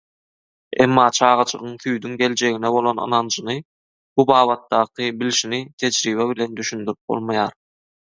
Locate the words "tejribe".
5.85-6.27